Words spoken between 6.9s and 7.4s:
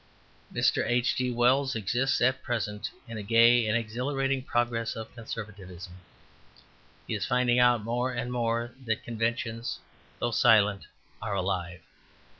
He is